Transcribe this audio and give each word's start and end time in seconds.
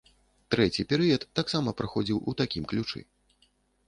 Трэці 0.53 0.85
перыяд 0.93 1.25
таксама 1.39 1.73
праходзіў 1.81 2.17
у 2.31 2.33
такім 2.39 2.63
ключы. 2.73 2.99